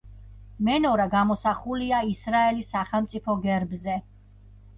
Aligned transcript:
მენორა 0.69 1.03
გამოსახულია 1.15 1.99
ისრაელის 2.13 2.73
სახელმწიფო 2.77 3.37
გერბზე. 3.45 4.01